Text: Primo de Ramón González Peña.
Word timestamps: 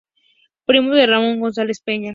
Primo 0.65 0.95
de 0.95 1.05
Ramón 1.05 1.39
González 1.39 1.79
Peña. 1.85 2.09